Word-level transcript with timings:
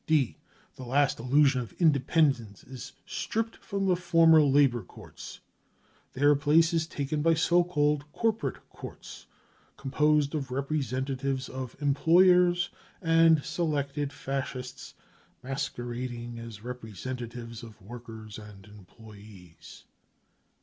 D. 0.07 0.35
The 0.77 0.83
last 0.83 1.19
illusion 1.19 1.61
of 1.61 1.73
independence 1.73 2.63
is 2.63 2.93
stripped 3.05 3.57
from 3.57 3.85
the 3.85 3.95
former 3.95 4.41
Labour 4.41 4.81
Courts. 4.81 5.41
Their 6.13 6.33
place 6.35 6.73
is 6.73 6.87
taken 6.87 7.21
by 7.21 7.35
so 7.35 7.63
called" 7.63 8.11
Corporate 8.11 8.67
Courts," 8.71 9.27
composed 9.77 10.33
of 10.33 10.49
representatives 10.49 11.47
of 11.49 11.75
employers 11.79 12.71
and 12.99 13.45
selected 13.45 14.11
Fascists 14.11 14.95
masquerading 15.43 16.39
as 16.39 16.61
repre 16.61 16.97
sentatives 16.97 17.61
of 17.61 17.79
workers 17.79 18.39
and 18.39 18.65
employees. 18.65 19.83